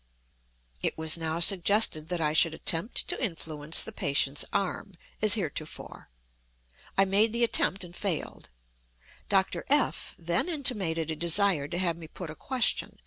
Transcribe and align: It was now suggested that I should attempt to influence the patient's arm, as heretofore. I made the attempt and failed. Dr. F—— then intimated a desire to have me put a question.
It 0.81 0.97
was 0.97 1.15
now 1.15 1.39
suggested 1.39 2.09
that 2.09 2.19
I 2.19 2.33
should 2.33 2.55
attempt 2.55 3.07
to 3.09 3.23
influence 3.23 3.83
the 3.83 3.91
patient's 3.91 4.43
arm, 4.51 4.93
as 5.21 5.35
heretofore. 5.35 6.09
I 6.97 7.05
made 7.05 7.33
the 7.33 7.43
attempt 7.43 7.83
and 7.83 7.95
failed. 7.95 8.49
Dr. 9.29 9.63
F—— 9.69 10.15
then 10.17 10.49
intimated 10.49 11.11
a 11.11 11.15
desire 11.15 11.67
to 11.67 11.77
have 11.77 11.97
me 11.99 12.07
put 12.07 12.31
a 12.31 12.35
question. 12.35 12.97